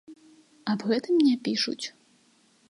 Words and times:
Аб 0.73 0.79
гэтым 0.91 1.15
не 1.27 1.35
пішуць. 1.49 1.85